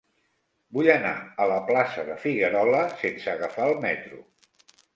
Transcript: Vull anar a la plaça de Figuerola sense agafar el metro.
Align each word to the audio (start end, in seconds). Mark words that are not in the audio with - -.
Vull 0.77 0.87
anar 0.93 1.11
a 1.43 1.47
la 1.51 1.59
plaça 1.67 2.07
de 2.09 2.17
Figuerola 2.25 2.81
sense 3.05 3.31
agafar 3.37 3.71
el 3.73 3.79
metro. 3.87 4.21